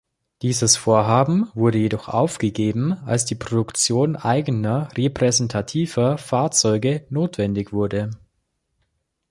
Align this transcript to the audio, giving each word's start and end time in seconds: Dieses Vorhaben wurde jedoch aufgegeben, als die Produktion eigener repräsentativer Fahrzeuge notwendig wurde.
Dieses 0.41 0.77
Vorhaben 0.77 1.51
wurde 1.53 1.77
jedoch 1.77 2.07
aufgegeben, 2.09 2.93
als 3.05 3.25
die 3.25 3.35
Produktion 3.35 4.15
eigener 4.15 4.87
repräsentativer 4.97 6.17
Fahrzeuge 6.17 7.05
notwendig 7.11 7.71
wurde. 7.71 8.09